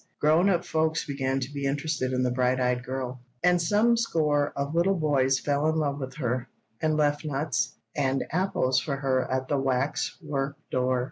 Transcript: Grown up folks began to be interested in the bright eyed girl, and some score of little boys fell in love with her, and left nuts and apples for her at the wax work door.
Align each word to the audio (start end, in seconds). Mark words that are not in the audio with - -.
Grown 0.19 0.49
up 0.49 0.65
folks 0.65 1.05
began 1.05 1.39
to 1.41 1.53
be 1.53 1.67
interested 1.67 2.11
in 2.11 2.23
the 2.23 2.31
bright 2.31 2.59
eyed 2.59 2.83
girl, 2.83 3.21
and 3.43 3.61
some 3.61 3.95
score 3.95 4.51
of 4.55 4.73
little 4.73 4.95
boys 4.95 5.37
fell 5.39 5.67
in 5.69 5.75
love 5.75 5.99
with 5.99 6.15
her, 6.15 6.49
and 6.81 6.97
left 6.97 7.23
nuts 7.23 7.75
and 7.95 8.25
apples 8.31 8.79
for 8.79 8.95
her 8.95 9.29
at 9.29 9.47
the 9.47 9.59
wax 9.59 10.17
work 10.23 10.57
door. 10.71 10.99